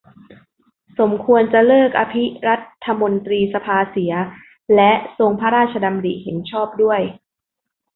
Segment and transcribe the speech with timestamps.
[0.99, 4.13] สมควรจะเลิกอภิรัฐมนตรีสภาเสีย
[4.75, 7.01] และทรงพระราชดำริเห็นชอบด้วย